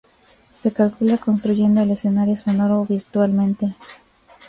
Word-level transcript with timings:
Se 0.49 0.71
calcula 0.73 1.19
construyendo 1.19 1.79
el 1.81 1.91
escenario 1.91 2.35
sonoro 2.35 2.83
virtualmente. 2.87 3.75